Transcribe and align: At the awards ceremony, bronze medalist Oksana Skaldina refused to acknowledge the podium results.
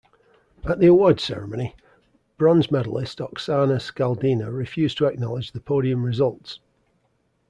At 0.65 0.79
the 0.79 0.87
awards 0.87 1.21
ceremony, 1.21 1.75
bronze 2.35 2.71
medalist 2.71 3.19
Oksana 3.19 3.79
Skaldina 3.79 4.51
refused 4.51 4.97
to 4.97 5.05
acknowledge 5.05 5.51
the 5.51 5.61
podium 5.61 6.01
results. 6.01 6.59